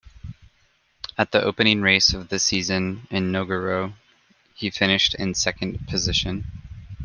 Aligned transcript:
At 1.15 1.31
the 1.31 1.43
opening 1.43 1.81
race 1.83 2.11
of 2.11 2.29
the 2.29 2.39
season, 2.39 3.07
in 3.11 3.31
Nogaro, 3.31 3.93
he 4.55 4.71
finished 4.71 5.13
in 5.13 5.35
second 5.35 5.87
position. 5.87 6.43